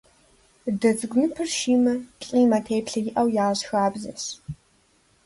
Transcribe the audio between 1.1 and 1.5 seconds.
ныпыр